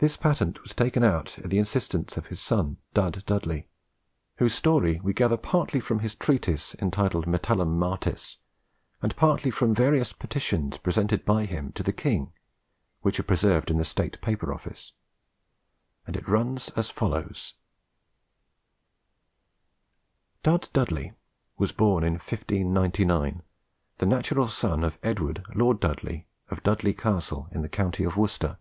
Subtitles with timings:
[0.00, 3.66] This patent was taken out at the instance of his son Dud Dudley,
[4.36, 8.38] whose story we gather partly from his treatise entitled 'Metallum Martis,'
[9.02, 12.32] and partly from various petitions presented by him to the king,
[13.00, 14.92] which are preserved in the State Paper Office,
[16.06, 17.54] and it runs as follows:
[20.44, 21.14] Dud Dudley
[21.56, 23.42] was born in 1599,
[23.96, 28.58] the natural son of Edward Lord Dudley of Dudley Castle in the county of Worcester.